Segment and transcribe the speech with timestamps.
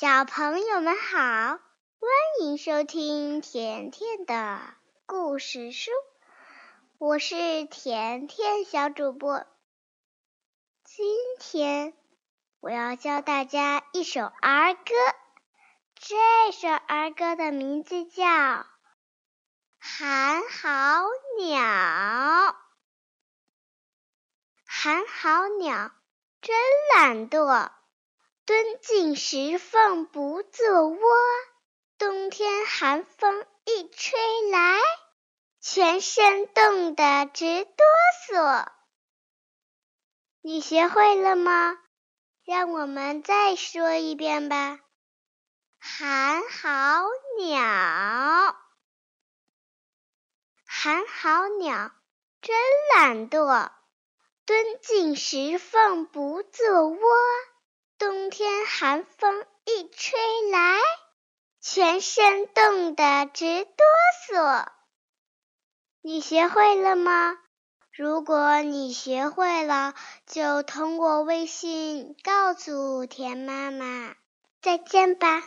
[0.00, 1.60] 小朋友们好，欢
[2.40, 4.58] 迎收听甜甜的
[5.04, 5.90] 故事书，
[6.96, 9.44] 我是甜甜小主播。
[10.84, 11.06] 今
[11.38, 11.92] 天
[12.60, 14.94] 我要教大家一首儿歌，
[15.96, 18.24] 这首儿歌的名字叫
[19.78, 21.04] 《寒号
[21.36, 21.58] 鸟》。
[24.64, 25.90] 寒号鸟
[26.40, 26.56] 真
[26.96, 27.70] 懒惰。
[28.50, 30.98] 蹲进石缝不做窝，
[31.98, 34.18] 冬天寒风一吹
[34.50, 34.76] 来，
[35.60, 37.72] 全身冻得直哆
[38.26, 38.66] 嗦。
[40.40, 41.78] 你学会了吗？
[42.44, 44.80] 让我们再说一遍吧。
[45.78, 47.04] 寒号
[47.38, 47.62] 鸟，
[50.66, 51.92] 寒号鸟
[52.42, 52.56] 真
[52.96, 53.70] 懒惰，
[54.44, 56.98] 蹲进石缝不做窝。
[58.30, 60.18] 天寒风一吹
[60.52, 60.78] 来，
[61.60, 63.74] 全身冻得直哆
[64.28, 64.66] 嗦。
[66.00, 67.36] 你学会了吗？
[67.92, 69.94] 如果你学会了，
[70.26, 74.14] 就通过微信告诉田妈妈。
[74.62, 75.42] 再见吧。